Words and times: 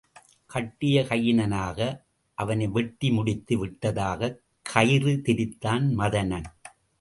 கட்டிய 0.45 1.01
கையினனாக 1.01 2.01
அவனை 2.33 2.67
வெட்டி 2.67 3.11
முடித்து 3.11 3.65
விட்டதாகக் 3.65 4.39
கயிறு 4.63 5.21
திரித்தான் 5.25 5.95
மதனன். 5.97 6.45